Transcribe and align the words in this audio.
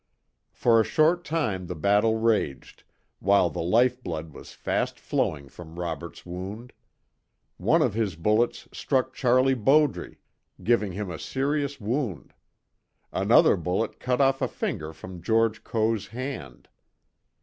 For 0.51 0.81
a 0.81 0.83
short 0.83 1.23
time 1.23 1.67
the 1.67 1.75
battle 1.75 2.15
raged, 2.17 2.83
while 3.19 3.51
the 3.51 3.61
lifeblood 3.61 4.33
was 4.33 4.51
fast 4.51 4.99
flowing 4.99 5.47
from 5.47 5.77
Robert's 5.79 6.25
wound. 6.25 6.73
One 7.57 7.83
of 7.83 7.93
his 7.93 8.15
bullets 8.15 8.67
struck 8.71 9.13
Charlie 9.13 9.53
Bowdre, 9.53 10.15
giving 10.63 10.93
him 10.93 11.11
a 11.11 11.19
serious 11.19 11.79
wound. 11.79 12.33
Another 13.13 13.55
bullet 13.55 13.99
cut 13.99 14.19
off 14.19 14.41
a 14.41 14.47
finger 14.47 14.91
from 14.91 15.21
George 15.21 15.63
Coe's 15.63 16.07
hand. 16.07 16.67